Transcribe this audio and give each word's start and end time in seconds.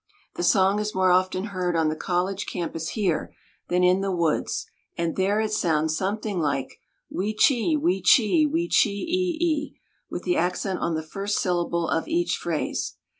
The 0.33 0.41
song 0.41 0.79
is 0.79 0.95
more 0.95 1.11
often 1.11 1.43
heard 1.53 1.75
on 1.75 1.89
the 1.89 1.95
college 1.95 2.47
campus 2.51 2.89
here 2.97 3.35
than 3.69 3.83
in 3.83 4.01
the 4.01 4.11
woods, 4.11 4.65
and 4.97 5.15
there 5.15 5.39
it 5.39 5.51
sounds 5.51 5.95
something 5.95 6.39
like 6.39 6.69
this: 6.69 6.77
"Wee 7.19 7.35
chee 7.35 7.77
wee 7.77 8.01
chee 8.01 8.47
wee 8.47 8.67
chee 8.67 8.89
e 9.07 9.37
e 9.39 9.45
e," 9.75 9.79
with 10.09 10.23
the 10.23 10.37
accent 10.37 10.79
on 10.79 10.95
the 10.95 11.03
first 11.03 11.37
syllable 11.37 11.87
of 11.87 12.07
each 12.07 12.37
phrase. 12.37 12.95